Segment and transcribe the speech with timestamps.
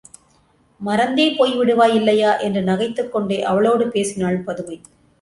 [0.81, 2.37] மறந்தே போய் விடுவாய் இல்லையா?
[2.39, 4.81] என்று நகைத்துக் கொண்டே அவளோடு பேசினாள் பதுமை.